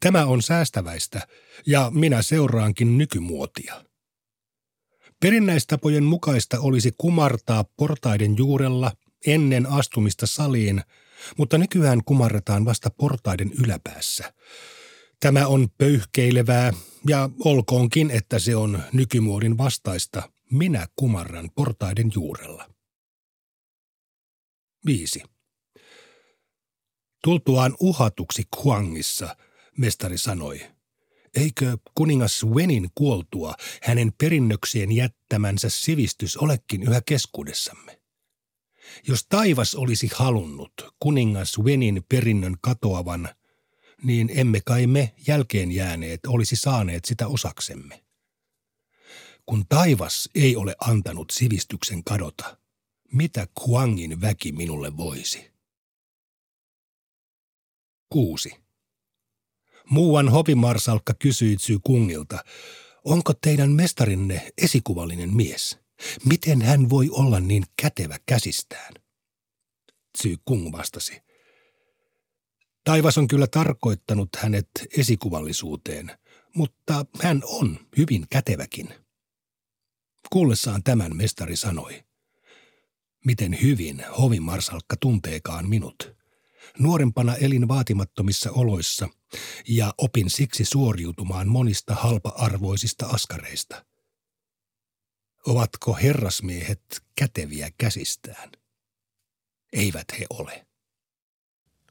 Tämä 0.00 0.26
on 0.26 0.42
säästäväistä 0.42 1.26
ja 1.66 1.90
minä 1.94 2.22
seuraankin 2.22 2.98
nykymuotia. 2.98 3.84
Perinnäistapojen 5.20 6.04
mukaista 6.04 6.60
olisi 6.60 6.92
kumartaa 6.98 7.64
portaiden 7.76 8.36
juurella 8.36 8.92
ennen 9.26 9.66
astumista 9.66 10.26
saliin, 10.26 10.82
mutta 11.36 11.58
nykyään 11.58 12.04
kumarretaan 12.04 12.64
vasta 12.64 12.90
portaiden 12.90 13.52
yläpäässä. 13.64 14.32
Tämä 15.20 15.46
on 15.46 15.68
pöyhkeilevää 15.78 16.72
ja 17.08 17.30
olkoonkin, 17.44 18.10
että 18.10 18.38
se 18.38 18.56
on 18.56 18.82
nykymuodin 18.92 19.58
vastaista. 19.58 20.30
Minä 20.50 20.86
kumarran 20.96 21.50
portaiden 21.54 22.10
juurella. 22.14 22.70
5. 24.86 25.22
Tultuaan 27.24 27.76
uhatuksi 27.80 28.42
Kuangissa, 28.56 29.36
mestari 29.78 30.18
sanoi, 30.18 30.60
eikö 31.34 31.78
kuningas 31.94 32.44
Wenin 32.44 32.90
kuoltua 32.94 33.54
hänen 33.82 34.12
perinnökseen 34.18 34.92
jättämänsä 34.92 35.68
sivistys 35.68 36.36
olekin 36.36 36.82
yhä 36.82 37.00
keskuudessamme? 37.06 37.95
Jos 39.08 39.26
taivas 39.28 39.74
olisi 39.74 40.10
halunnut 40.14 40.72
kuningas 41.00 41.58
Wenin 41.58 42.04
perinnön 42.08 42.56
katoavan, 42.60 43.28
niin 44.02 44.30
emme 44.34 44.60
kai 44.60 44.86
me 44.86 45.14
jälkeen 45.26 45.72
jääneet 45.72 46.20
olisi 46.26 46.56
saaneet 46.56 47.04
sitä 47.04 47.26
osaksemme. 47.26 48.04
Kun 49.46 49.64
taivas 49.68 50.30
ei 50.34 50.56
ole 50.56 50.76
antanut 50.80 51.30
sivistyksen 51.30 52.04
kadota, 52.04 52.58
mitä 53.12 53.48
Kuangin 53.54 54.20
väki 54.20 54.52
minulle 54.52 54.96
voisi? 54.96 55.50
6. 58.12 58.50
Muuan 59.90 60.28
hovimarsalkka 60.28 61.14
kysyi 61.14 61.56
Tsy 61.56 61.78
Kungilta, 61.82 62.44
onko 63.04 63.32
teidän 63.34 63.70
mestarinne 63.70 64.52
esikuvallinen 64.58 65.36
mies? 65.36 65.85
Miten 66.24 66.62
hän 66.62 66.90
voi 66.90 67.08
olla 67.10 67.40
niin 67.40 67.64
kätevä 67.82 68.16
käsistään? 68.26 68.94
Tsy 70.18 70.36
Kung 70.44 70.72
vastasi. 70.72 71.20
Taivas 72.84 73.18
on 73.18 73.28
kyllä 73.28 73.46
tarkoittanut 73.46 74.28
hänet 74.36 74.68
esikuvallisuuteen, 74.96 76.18
mutta 76.54 77.06
hän 77.22 77.42
on 77.44 77.78
hyvin 77.96 78.26
käteväkin. 78.30 78.88
Kuullessaan 80.32 80.82
tämän 80.82 81.16
mestari 81.16 81.56
sanoi, 81.56 82.04
miten 83.24 83.58
hyvin 83.62 84.04
hovimarsalkka 84.18 84.96
tunteekaan 85.00 85.68
minut. 85.68 86.16
Nuorempana 86.78 87.36
elin 87.36 87.68
vaatimattomissa 87.68 88.50
oloissa 88.50 89.08
ja 89.68 89.94
opin 89.98 90.30
siksi 90.30 90.64
suoriutumaan 90.64 91.48
monista 91.48 91.94
halpa-arvoisista 91.94 93.06
askareista. 93.06 93.84
Ovatko 95.46 95.94
herrasmiehet 96.02 97.02
käteviä 97.18 97.68
käsistään? 97.78 98.50
Eivät 99.72 100.04
he 100.18 100.26
ole. 100.30 100.66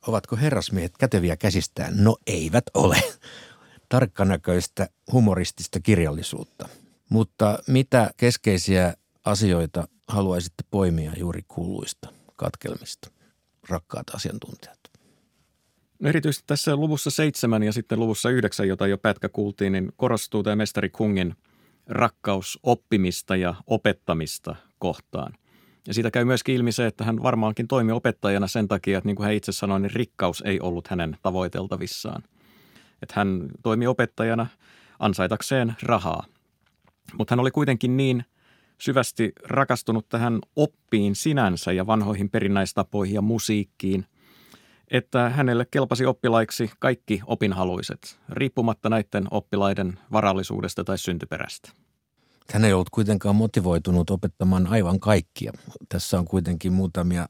Ovatko 0.07 0.35
herrasmiehet 0.35 0.97
käteviä 0.97 1.37
käsistään? 1.37 2.03
No 2.03 2.17
eivät 2.27 2.63
ole. 2.73 3.01
Tarkkanäköistä 3.89 4.89
humoristista 5.11 5.79
kirjallisuutta. 5.79 6.69
Mutta 7.09 7.59
mitä 7.67 8.11
keskeisiä 8.17 8.93
asioita 9.25 9.87
haluaisitte 10.07 10.63
poimia 10.71 11.11
juuri 11.17 11.41
kuuluista 11.47 12.13
katkelmista? 12.35 13.11
rakkaat 13.69 14.09
asiantuntijat? 14.09 14.79
No 15.99 16.09
erityisesti 16.09 16.43
tässä 16.47 16.75
luvussa 16.75 17.09
seitsemän 17.09 17.63
ja 17.63 17.73
sitten 17.73 17.99
luvussa 17.99 18.29
yhdeksän, 18.29 18.67
jota 18.67 18.87
jo 18.87 18.97
pätkä 18.97 19.29
kuultiin, 19.29 19.71
niin 19.71 19.91
korostuu 19.95 20.43
tämä 20.43 20.55
mestari 20.55 20.89
Kungin 20.89 21.35
rakkaus 21.87 22.59
oppimista 22.63 23.35
ja 23.35 23.55
opettamista 23.67 24.55
kohtaan. 24.79 25.33
Ja 25.87 25.93
siitä 25.93 26.11
käy 26.11 26.25
myöskin 26.25 26.55
ilmi 26.55 26.71
se, 26.71 26.85
että 26.85 27.03
hän 27.03 27.23
varmaankin 27.23 27.67
toimi 27.67 27.91
opettajana 27.91 28.47
sen 28.47 28.67
takia, 28.67 28.97
että 28.97 29.07
niin 29.07 29.15
kuin 29.15 29.25
hän 29.25 29.33
itse 29.35 29.51
sanoi, 29.51 29.79
niin 29.79 29.91
rikkaus 29.91 30.43
ei 30.45 30.59
ollut 30.59 30.87
hänen 30.87 31.17
tavoiteltavissaan. 31.21 32.23
Että 33.01 33.13
hän 33.15 33.49
toimi 33.63 33.87
opettajana 33.87 34.47
ansaitakseen 34.99 35.75
rahaa. 35.81 36.25
Mutta 37.17 37.31
hän 37.31 37.39
oli 37.39 37.51
kuitenkin 37.51 37.97
niin 37.97 38.25
syvästi 38.77 39.31
rakastunut 39.43 40.09
tähän 40.09 40.39
oppiin 40.55 41.15
sinänsä 41.15 41.71
ja 41.71 41.87
vanhoihin 41.87 42.29
perinnäistapoihin 42.29 43.15
ja 43.15 43.21
musiikkiin, 43.21 44.05
että 44.91 45.29
hänelle 45.29 45.65
kelpasi 45.71 46.05
oppilaiksi 46.05 46.71
kaikki 46.79 47.21
opinhaluiset, 47.25 48.19
riippumatta 48.29 48.89
näiden 48.89 49.27
oppilaiden 49.31 49.99
varallisuudesta 50.11 50.83
tai 50.83 50.97
syntyperästä. 50.97 51.71
Hän 52.53 52.65
ei 52.65 52.73
ollut 52.73 52.89
kuitenkaan 52.89 53.35
motivoitunut 53.35 54.09
opettamaan 54.09 54.67
aivan 54.67 54.99
kaikkia. 54.99 55.51
Tässä 55.89 56.19
on 56.19 56.25
kuitenkin 56.25 56.73
muutamia 56.73 57.25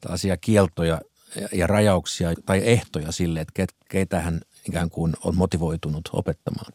tällaisia 0.00 0.36
kieltoja 0.36 1.00
ja 1.52 1.66
rajauksia 1.66 2.30
tai 2.46 2.62
ehtoja 2.64 3.12
sille, 3.12 3.40
että 3.40 3.66
keitä 3.88 4.20
hän 4.20 4.40
ikään 4.68 4.90
kuin 4.90 5.12
on 5.24 5.36
motivoitunut 5.36 6.10
opettamaan. 6.12 6.72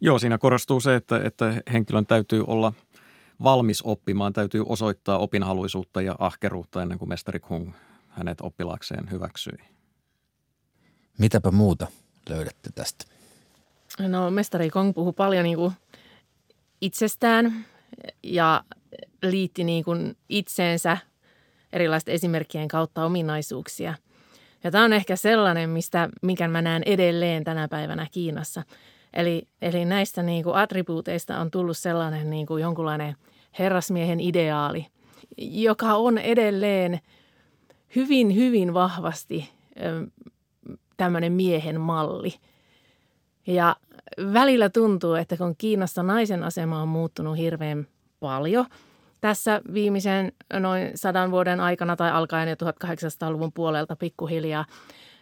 Joo, 0.00 0.18
siinä 0.18 0.38
korostuu 0.38 0.80
se, 0.80 0.94
että, 0.94 1.20
että 1.24 1.62
henkilön 1.72 2.06
täytyy 2.06 2.44
olla– 2.46 2.72
valmis 3.42 3.82
oppimaan, 3.82 4.32
täytyy 4.32 4.64
osoittaa 4.66 5.18
opinhaluisuutta 5.18 6.02
ja 6.02 6.16
ahkeruutta 6.18 6.82
ennen 6.82 6.98
kuin 6.98 7.08
mestari 7.08 7.40
Kung 7.40 7.72
hänet 8.18 8.40
oppilaakseen 8.40 9.10
hyväksyi. 9.10 9.58
Mitäpä 11.18 11.50
muuta 11.50 11.86
löydätte 12.28 12.70
tästä? 12.74 13.04
No 13.98 14.30
mestari 14.30 14.70
Kong 14.70 14.94
puhuu 14.94 15.12
paljon 15.12 15.44
niin 15.44 15.56
kuin 15.56 15.72
itsestään 16.80 17.66
ja 18.22 18.64
liitti 19.22 19.64
niin 19.64 19.84
kuin 19.84 20.16
itseensä 20.28 20.98
erilaisten 21.72 22.14
esimerkkien 22.14 22.68
kautta 22.68 23.04
ominaisuuksia. 23.04 23.94
Ja 24.64 24.70
tämä 24.70 24.84
on 24.84 24.92
ehkä 24.92 25.16
sellainen, 25.16 25.70
mistä, 25.70 26.08
mikä 26.22 26.48
mä 26.48 26.62
näen 26.62 26.82
edelleen 26.86 27.44
tänä 27.44 27.68
päivänä 27.68 28.06
Kiinassa– 28.12 28.62
Eli, 29.14 29.48
eli 29.62 29.84
näistä 29.84 30.22
niin 30.22 30.44
kuin 30.44 30.56
attribuuteista 30.56 31.38
on 31.38 31.50
tullut 31.50 31.76
sellainen 31.76 32.30
niin 32.30 32.46
kuin 32.46 32.62
jonkunlainen 32.62 33.16
herrasmiehen 33.58 34.20
ideaali, 34.20 34.86
joka 35.38 35.94
on 35.94 36.18
edelleen 36.18 37.00
hyvin, 37.96 38.34
hyvin 38.34 38.74
vahvasti 38.74 39.50
tämmöinen 40.96 41.32
miehen 41.32 41.80
malli. 41.80 42.34
Ja 43.46 43.76
välillä 44.32 44.68
tuntuu, 44.68 45.14
että 45.14 45.36
kun 45.36 45.54
Kiinassa 45.58 46.02
naisen 46.02 46.42
asema 46.42 46.82
on 46.82 46.88
muuttunut 46.88 47.38
hirveän 47.38 47.86
paljon 48.20 48.66
tässä 49.20 49.60
viimeisen 49.72 50.32
noin 50.60 50.90
sadan 50.94 51.30
vuoden 51.30 51.60
aikana 51.60 51.96
tai 51.96 52.10
alkaen 52.10 52.48
jo 52.48 52.54
1800-luvun 52.54 53.52
puolelta 53.52 53.96
pikkuhiljaa, 53.96 54.64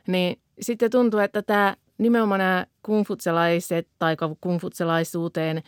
niin 0.07 0.39
sitten 0.61 0.91
tuntuu, 0.91 1.21
että 1.21 1.43
tämä 1.43 1.77
nimenomaan 1.99 2.39
nämä 2.39 2.67
kungfutselaiset 2.83 3.89
tai 3.99 4.17
kungfutselaisuuteen 4.41 5.63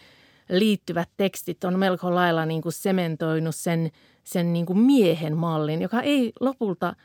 liittyvät 0.49 1.09
tekstit 1.17 1.65
on 1.65 1.79
melko 1.79 2.15
lailla 2.15 2.47
niin 2.47 2.63
kuin 2.63 2.73
sementoinut 2.73 3.55
sen, 3.55 3.91
sen 4.25 4.53
niin 4.53 4.67
kuin 4.67 4.79
miehen 4.79 5.37
mallin, 5.37 5.83
joka 5.83 6.01
ei 6.01 6.33
lopulta 6.41 6.97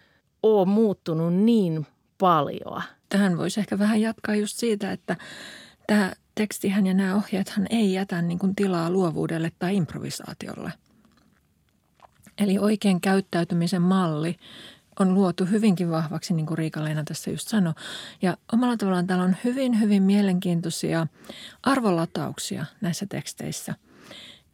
ole 0.44 0.66
muuttunut 0.66 1.34
niin 1.34 1.88
paljon. 2.18 2.84
Tähän 3.10 3.38
voisi 3.38 3.60
ehkä 3.60 3.80
vähän 3.80 4.02
jatkaa 4.02 4.36
just 4.36 4.58
siitä, 4.58 4.92
että 4.92 5.16
tämä 5.88 6.14
tekstihän 6.36 6.88
ja 6.88 6.94
nämä 6.94 7.16
ohjeethan 7.16 7.68
ei 7.70 7.94
jätä 7.94 8.22
niin 8.22 8.40
kuin 8.40 8.56
tilaa 8.56 8.90
luovuudelle 8.90 9.52
tai 9.60 9.76
improvisaatiolle. 9.76 10.74
Eli 12.38 12.60
oikein 12.60 13.02
käyttäytymisen 13.02 13.82
malli 13.82 14.36
on 15.00 15.14
luotu 15.14 15.46
hyvinkin 15.46 15.90
vahvaksi, 15.92 16.34
niin 16.34 16.46
kuin 16.46 16.58
Riika-Leena 16.58 17.04
tässä 17.04 17.32
just 17.32 17.48
sanoi. 17.48 17.74
Ja 18.22 18.38
omalla 18.54 18.78
tavallaan 18.78 19.08
täällä 19.08 19.26
on 19.26 19.36
hyvin, 19.44 19.80
hyvin 19.80 20.04
mielenkiintoisia 20.04 21.08
arvolatauksia 21.64 22.66
näissä 22.82 23.06
teksteissä. 23.10 23.76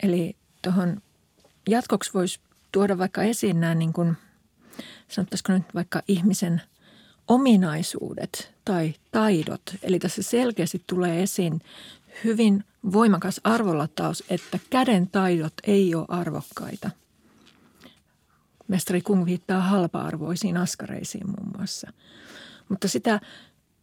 Eli 0.03 0.35
tuohon 0.61 1.01
jatkoksi 1.69 2.13
voisi 2.13 2.39
tuoda 2.71 2.97
vaikka 2.97 3.23
esiin 3.23 3.59
nämä, 3.59 3.75
niin 3.75 3.93
kuin, 3.93 4.17
sanottaisiko 5.07 5.53
nyt 5.53 5.75
vaikka 5.75 6.01
ihmisen 6.07 6.61
ominaisuudet 7.27 8.53
tai 8.65 8.93
taidot. 9.11 9.61
Eli 9.83 9.99
tässä 9.99 10.23
selkeästi 10.23 10.83
tulee 10.87 11.23
esiin 11.23 11.61
hyvin 12.23 12.63
voimakas 12.91 13.41
arvolataus, 13.43 14.23
että 14.29 14.59
käden 14.69 15.07
taidot 15.07 15.53
ei 15.63 15.95
ole 15.95 16.05
arvokkaita– 16.09 16.89
Mestari 18.69 19.01
Kung 19.01 19.25
viittaa 19.25 19.61
halpa-arvoisiin 19.61 20.57
askareisiin 20.57 21.27
muun 21.27 21.51
muassa. 21.57 21.93
Mutta 22.69 22.87
sitä 22.87 23.19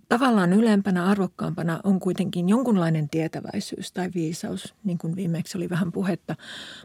tavallaan 0.09 0.53
ylempänä, 0.53 1.05
arvokkaampana 1.05 1.81
on 1.85 2.01
kuitenkin 2.01 2.49
jonkunlainen 2.49 3.09
tietäväisyys 3.09 3.93
tai 3.93 4.11
viisaus, 4.15 4.75
niin 4.85 4.99
kuin 4.99 5.17
viimeksi 5.17 5.59
oli 5.59 5.71
vähän 5.71 5.93
puhetta. 5.93 6.37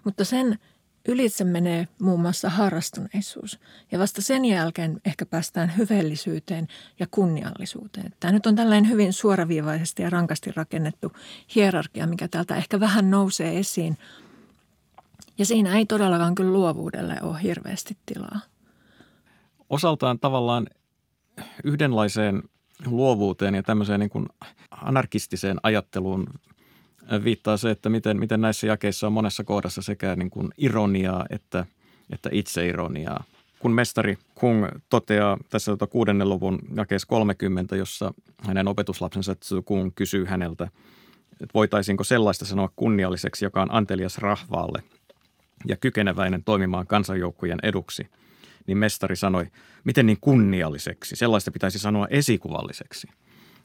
Mutta 0.04 0.26
sen 0.26 0.60
ylitse 1.08 1.44
menee 1.44 1.88
muun 2.00 2.22
muassa 2.22 2.50
harrastuneisuus. 2.50 3.60
Ja 3.92 4.00
vasta 4.00 4.22
sen 4.22 4.46
jälkeen 4.46 5.02
ehkä 5.06 5.26
päästään 5.26 5.74
hyvällisyyteen 5.78 6.68
ja 7.00 7.08
kunniallisuuteen. 7.12 8.14
Tämä 8.20 8.32
nyt 8.32 8.46
on 8.46 8.56
tällainen 8.56 8.90
hyvin 8.90 9.14
suoraviivaisesti 9.14 10.04
ja 10.04 10.10
rankasti 10.10 10.52
rakennettu 10.56 11.12
hierarkia, 11.56 12.08
mikä 12.08 12.28
täältä 12.28 12.56
ehkä 12.56 12.80
vähän 12.80 13.12
nousee 13.12 13.60
esiin. 13.60 13.98
Ja 15.42 15.46
siinä 15.46 15.78
ei 15.78 15.86
todellakaan 15.86 16.36
kyllä 16.36 16.54
luovuudelle 16.54 17.18
ole 17.22 17.44
hirveästi 17.44 17.98
tilaa. 18.06 18.40
Osaltaan 19.70 20.20
tavallaan 20.20 20.68
yhdenlaiseen 21.64 22.44
luovuuteen 22.86 23.56
ja 23.56 23.64
tämmöiseen 23.64 24.00
niin 24.00 24.10
kuin 24.10 24.26
anarkistiseen 24.72 25.58
ajatteluun 25.64 26.28
viittaa 27.24 27.58
se, 27.58 27.72
että 27.72 27.90
miten, 27.90 28.20
miten 28.20 28.42
näissä 28.42 28.68
jakeissa 28.68 29.08
on 29.08 29.14
monessa 29.14 29.44
kohdassa 29.44 29.82
sekä 29.82 30.16
niin 30.16 30.30
kuin 30.30 30.50
ironiaa 30.58 31.26
että, 31.30 31.66
että 32.10 32.30
itseironiaa. 32.32 33.24
Kun 33.60 33.72
mestari 33.72 34.18
Kung 34.36 34.68
toteaa 34.90 35.38
tässä 35.50 35.72
tuota 35.72 35.88
kuudennen 35.88 36.30
luvun 36.30 36.60
jakeessa 36.76 37.08
30, 37.08 37.76
jossa 37.76 38.14
hänen 38.42 38.68
opetuslapsensa 38.68 39.36
Kung 39.66 39.92
kysyy 39.96 40.26
häneltä, 40.26 40.64
että 41.32 41.54
voitaisiinko 41.54 42.04
sellaista 42.04 42.46
sanoa 42.46 42.70
kunnialliseksi, 42.76 43.46
joka 43.46 43.62
on 43.62 43.74
antelias 43.74 44.18
rahvaalle 44.18 44.84
ja 45.68 45.78
kykeneväinen 45.78 46.44
toimimaan 46.44 46.88
kansanjoukkojen 46.88 47.60
eduksi, 47.64 48.08
niin 48.68 48.78
mestari 48.78 49.16
sanoi, 49.16 49.48
miten 49.84 50.06
niin 50.06 50.18
kunnialliseksi, 50.22 51.16
sellaista 51.16 51.52
pitäisi 51.52 51.80
sanoa 51.80 52.08
esikuvalliseksi– 52.10 53.08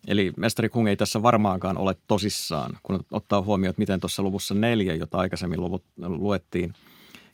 Eli 0.06 0.32
mestari 0.36 0.68
Kung 0.68 0.88
ei 0.88 0.96
tässä 0.96 1.22
varmaankaan 1.22 1.78
ole 1.78 1.96
tosissaan, 2.06 2.78
kun 2.82 3.04
ottaa 3.10 3.42
huomioon, 3.42 3.70
että 3.70 3.82
miten 3.82 4.00
tuossa 4.00 4.22
luvussa 4.22 4.54
neljä, 4.54 4.94
jota 4.94 5.18
aikaisemmin 5.18 5.60
luvut, 5.60 5.84
luettiin, 5.96 6.72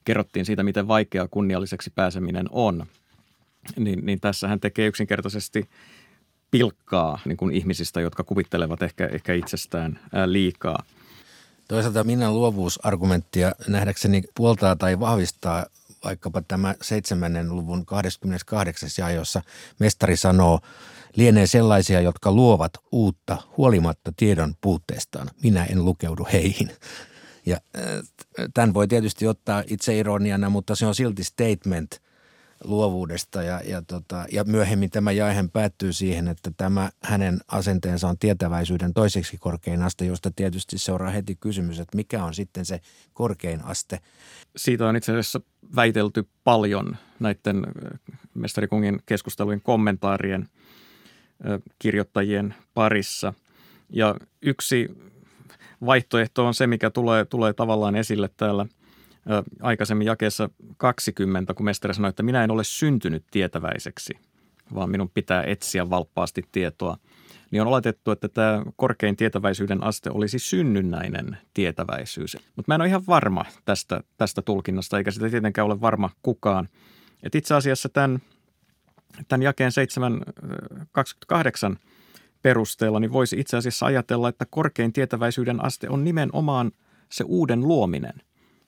kerrottiin 0.05 0.47
siitä, 0.47 0.63
miten 0.63 0.89
vaikeaa 0.89 1.29
kunnialliseksi 1.29 1.91
pääseminen 1.95 2.47
on. 2.51 2.87
Niin, 3.77 4.07
niin 4.07 4.21
tässä 4.21 4.49
hän 4.49 4.61
tekee 4.61 4.87
yksinkertaisesti 4.87 5.69
pilkkaa 6.51 7.19
niin 7.25 7.37
kuin 7.37 7.55
ihmisistä, 7.55 8.01
jotka 8.01 8.25
kuvittelevat 8.25 8.83
ehkä, 8.83 9.07
ehkä 9.07 9.35
itsestään 9.35 9.99
liikaa. 10.27 10.83
Toisaalta 11.73 12.05
minä 12.05 12.31
luovuusargumenttia 12.31 13.53
nähdäkseni 13.69 14.23
puoltaa 14.35 14.77
tai 14.77 15.01
vahvistaa 15.01 15.67
vaikkapa 16.05 16.43
tämä 16.49 16.75
seitsemännen 16.83 17.57
luvun 17.57 17.87
28. 17.87 18.89
ja 18.99 19.11
jossa 19.11 19.43
mestari 19.79 20.17
sanoo– 20.17 20.61
lienee 21.17 21.47
sellaisia, 21.47 22.01
jotka 22.01 22.33
luovat 22.33 22.73
uutta 22.93 23.39
huolimatta 23.57 24.13
tiedon 24.17 24.55
puutteestaan. 24.61 25.31
Minä 25.43 25.65
en 25.65 25.85
lukeudu 25.85 26.27
heihin. 26.33 26.71
Ja 27.47 27.57
äh, 27.77 27.83
tämän 28.55 28.75
voi 28.75 28.89
tietysti 28.89 29.27
ottaa 29.27 29.63
itse 29.67 29.99
ironiana, 29.99 30.51
mutta 30.51 30.75
se 30.75 30.87
on 30.87 30.95
silti 30.95 31.25
statement 31.25 32.01
luovuudesta 32.65 33.43
ja, 33.43 33.61
ja, 33.65 33.83
tota, 33.83 34.25
ja 34.33 34.45
myöhemmin 34.45 34.91
tämä 34.91 35.13
jaehän 35.13 35.51
päättyy 35.51 35.93
siihen, 35.93 36.29
että 36.29 36.51
tämä 36.57 36.91
hänen 37.03 37.41
asenteensa 37.49 38.09
on 38.09 38.19
tietäväisyyden 38.19 38.95
toiseksi 38.95 39.37
korkein 39.39 39.83
aste, 39.83 40.05
josta 40.05 40.31
tietysti 40.37 40.79
seuraa 40.79 41.11
heti 41.11 41.37
kysymys, 41.37 41.81
että 41.81 41.97
mikä 41.97 42.25
on 42.25 42.35
sitten 42.35 42.65
se 42.65 42.81
korkein 43.13 43.65
aste. 43.65 44.01
Siitä 44.57 44.89
on 44.89 44.97
itse 44.97 45.13
asiassa 45.13 45.41
väitelty 45.77 46.29
paljon 46.45 46.97
näiden 47.21 47.57
äh, 47.57 48.01
mestarikungin 48.35 49.03
keskustelujen 49.07 49.61
kommentaarien– 49.61 50.49
kirjoittajien 51.79 52.55
parissa. 52.75 53.35
Ja 53.91 54.15
yksi 54.43 54.89
vaihtoehto 55.87 56.47
on 56.47 56.55
se, 56.55 56.67
mikä 56.67 56.91
tulee, 56.91 57.25
tulee 57.25 57.53
tavallaan 57.53 57.97
esille 57.97 58.31
täällä 58.37 58.67
aikaisemmin 59.61 60.07
jakeessa 60.07 60.51
20, 60.77 61.55
kun 61.55 61.65
mestari 61.65 61.95
sanoi, 61.95 62.09
että 62.09 62.23
minä 62.23 62.45
en 62.45 62.51
ole 62.51 62.65
syntynyt 62.65 63.25
tietäväisäksi, 63.31 64.15
vaan 64.75 64.91
minun 64.91 65.11
pitää 65.15 65.45
etsiä 65.45 65.91
valppaasti 65.91 66.43
tietoa. 66.53 66.97
Niin 67.51 67.63
on 67.63 67.69
oletettu, 67.69 68.11
että 68.11 68.29
tämä 68.29 68.63
korkein 68.77 69.17
tietäväisyyden 69.17 69.85
aste 69.85 70.11
olisi 70.11 70.39
synnynnäinen 70.39 71.37
tietäväisyys. 71.55 72.37
Mutta 72.57 72.71
mä 72.71 72.75
en 72.75 72.81
ole 72.81 72.89
ihan 72.89 73.07
varma 73.07 73.45
tästä, 73.65 74.01
tästä 74.17 74.43
tulkinnasta, 74.43 74.99
eikä 74.99 75.11
sitä 75.11 75.31
tietenkään 75.31 75.67
ole 75.67 75.81
varma 75.81 76.11
kukaan. 76.23 76.69
Et 77.23 77.35
itse 77.35 77.55
asiassa 77.55 77.89
tämän 77.89 78.19
tämän 79.29 79.43
jakeen 79.43 79.73
728 79.73 81.79
perusteella, 82.43 83.01
niin 83.01 83.13
voisi 83.13 83.41
itse 83.41 83.57
asiassa 83.57 83.87
ajatella, 83.87 84.29
että 84.29 84.47
korkein 84.51 84.93
tietäväisyyden 84.93 85.65
aste 85.65 85.89
on 85.89 86.05
nimenomaan 86.05 86.73
se 87.11 87.25
uuden 87.27 87.61
luominen. 87.61 88.15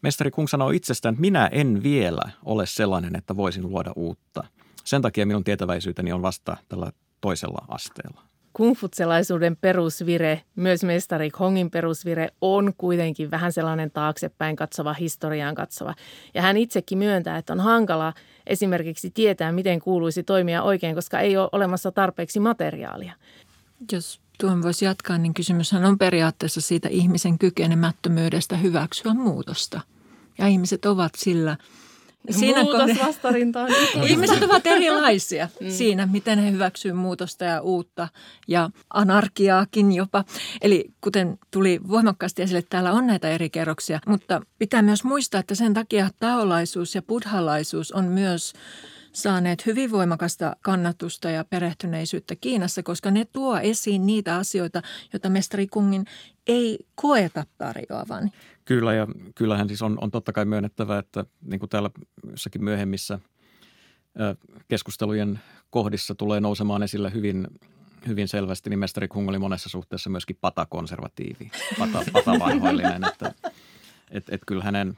Mestari 0.05 0.31
Kung 0.31 0.49
sanoo 0.49 0.71
itsestään, 0.71 1.13
että 1.13 1.21
minä 1.21 1.47
en 1.47 1.83
vielä 1.83 2.31
ole 2.45 2.67
sellainen, 2.67 3.17
että 3.17 3.37
voisin 3.37 3.69
luoda 3.69 3.93
uutta. 3.97 4.45
Sen 4.85 5.03
takia 5.03 5.27
minun 5.27 5.45
tietäväisyyteni 5.45 6.13
on 6.13 6.23
vasta 6.23 6.57
tällä 6.69 6.93
toisella 7.21 7.65
asteella 7.69 8.21
kungfutselaisuuden 8.53 9.57
perusvire, 9.57 10.43
myös 10.57 10.85
mestari 10.85 11.31
Kongin 11.31 11.71
perusvire, 11.71 12.29
on 12.41 12.73
kuitenkin 12.79 13.31
vähän 13.31 13.53
sellainen 13.53 13.91
taaksepäin 13.91 14.57
katsova, 14.57 14.93
historiaan 14.93 15.55
katsova. 15.55 15.95
Ja 16.35 16.43
hän 16.43 16.57
itsekin 16.57 16.99
myöntää, 16.99 17.39
että 17.39 17.53
on 17.53 17.61
hankala 17.61 18.13
esimerkiksi 18.47 19.11
tietää, 19.11 19.53
miten 19.53 19.81
kuuluisi 19.81 20.23
toimia 20.23 20.63
oikein, 20.63 20.95
koska 20.95 21.21
ei 21.21 21.37
ole 21.37 21.49
olemassa 21.53 21.93
tarpeeksi 21.93 22.41
materiaalia. 22.41 23.13
Jos 23.93 24.21
tuon 24.41 24.63
voisi 24.63 24.85
jatkaa, 24.85 25.19
niin 25.19 25.35
kysymyshän 25.35 25.85
on 25.85 25.99
periaatteessa 25.99 26.61
siitä 26.61 26.89
ihmisen 26.89 27.39
kykenemättömyydestä 27.39 28.57
hyväksyä 28.57 29.15
muutosta. 29.15 29.81
Ja 30.39 30.47
ihmiset 30.47 30.85
ovat 30.85 31.13
sillä– 31.17 31.57
Siinä 32.31 32.63
Muutosvastarinta 32.63 33.63
on 33.63 33.69
Ihmiset 34.09 34.43
ovat 34.43 34.67
erilaisia 34.67 35.49
mm. 35.61 35.71
siinä, 35.71 36.07
miten 36.07 36.39
he 36.39 36.51
hyväksyvät 36.51 36.97
muutosta 36.97 37.45
ja 37.45 37.61
uutta 37.61 38.09
ja 38.49 38.71
anarkiaakin 38.91 39.93
jopa. 39.93 40.25
Eli 40.61 40.85
kuten 41.01 41.39
tuli 41.51 41.81
voimakkaasti 41.89 42.43
esille, 42.43 42.63
täällä 42.63 42.93
on 42.93 43.07
näitä 43.07 43.29
eri 43.29 43.51
kerroksia, 43.51 44.01
mutta 44.07 44.41
pitää 44.59 44.83
myös 44.83 45.05
muistaa, 45.05 45.41
että 45.41 45.55
sen 45.55 45.75
takia 45.75 46.11
taolaisuus 46.19 46.95
ja 46.95 47.03
buddhalaisuus 47.03 47.93
on 47.93 48.05
myös 48.05 48.53
saaneet 49.13 49.67
hyvin 49.67 49.91
voimakasta 49.91 50.57
kannatusta 50.61 51.31
ja 51.31 51.45
perehtyneisyyttä 51.45 52.37
Kiinassa, 52.37 52.83
koska 52.83 53.11
ne 53.11 53.25
tuo 53.33 53.59
esiin 53.59 54.07
niitä 54.07 54.37
asioita, 54.37 54.83
joita 55.13 55.29
mestari 55.29 55.67
Kungin 55.67 56.05
ei 56.47 56.79
koeta 56.95 57.47
tarjoavan. 57.59 58.31
Kyllä 58.65 58.95
ja 58.95 59.07
kyllähän 59.35 59.69
siis 59.69 59.83
on, 59.83 59.99
on 60.01 60.11
totta 60.11 60.33
kai 60.33 60.45
myönnettävä, 60.45 60.99
että 60.99 61.25
niin 61.43 61.61
kuin 61.61 61.71
täällä 61.71 61.91
jossakin 62.31 62.65
myöhemmissä 62.65 63.19
keskustelujen 64.69 65.41
kohdissa 65.71 66.15
tulee 66.15 66.41
nousemaan 66.41 66.83
esille 66.83 67.13
hyvin, 67.13 67.47
hyvin 68.07 68.29
selvästi, 68.29 68.71
niin 68.71 68.79
mestari 68.79 69.09
Kung 69.09 69.29
oli 69.29 69.39
monessa 69.39 69.69
suhteessa 69.69 70.11
myöskin 70.11 70.39
patakonservatiivi, 70.41 71.51
pata, 71.79 72.05
patavanhoillinen, 72.13 73.05
että 73.13 73.35
et, 74.11 74.25
et 74.29 74.41
kyllä 74.47 74.65
hänen, 74.65 74.97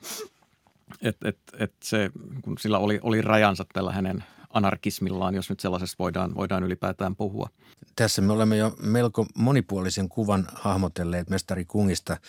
et, 1.02 1.16
et, 1.24 1.38
et 1.58 1.72
se, 1.82 2.10
kun 2.42 2.58
sillä 2.58 2.78
oli, 2.78 3.00
oli 3.02 3.22
rajansa 3.22 3.64
tällä 3.72 3.92
hänen 3.92 4.24
anarkismillaan, 4.50 5.34
jos 5.34 5.50
nyt 5.50 5.60
sellaisesta 5.60 5.96
voidaan, 5.98 6.34
voidaan 6.34 6.64
ylipäätään 6.64 7.16
puhua. 7.16 7.48
Tässä 7.96 8.22
me 8.22 8.32
olemme 8.32 8.56
jo 8.56 8.76
melko 8.82 9.26
monipuolisen 9.34 10.08
kuvan 10.08 10.46
hahmotelleet 10.54 11.30
mestari 11.30 11.64
Kungista– 11.64 12.16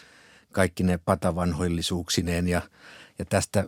kaikki 0.52 0.84
ne 0.84 0.98
patavanhoillisuuksineen 0.98 2.48
ja, 2.48 2.62
ja 3.20 3.26
tästä 3.26 3.66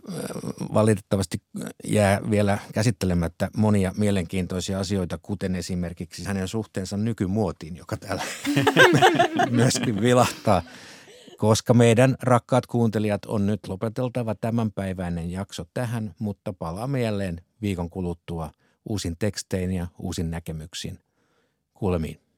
valitettavasti 0.74 1.42
jää 1.84 2.20
vielä 2.30 2.58
käsittelemättä 2.74 3.50
monia 3.56 3.92
mielenkiintoisia 3.96 4.78
asioita, 4.78 5.18
kuten 5.22 5.54
esimerkiksi 5.54 6.24
hänen 6.24 6.48
suhteensa 6.48 6.96
nykymuotiin, 6.96 7.76
joka 7.76 7.96
täällä 7.96 8.22
myöskin 9.50 10.00
vilahtaa. 10.00 10.62
Koska 11.38 11.74
meidän 11.74 12.16
rakkaat 12.22 12.66
kuuntelijat 12.66 13.24
on 13.26 13.46
nyt 13.46 13.60
lopeteltava 13.68 14.34
tämänpäiväinen 14.34 15.30
jakso 15.30 15.66
tähän, 15.74 16.14
mutta 16.18 16.52
palaamme 16.52 17.02
jälleen 17.02 17.40
viikon 17.62 17.90
kuluttua 17.90 18.50
uusin 18.88 19.16
tekstein 19.18 19.72
ja 19.72 19.86
uusin 19.98 20.30
näkemyksin. 20.30 20.98
Kuulemiin. 21.74 22.29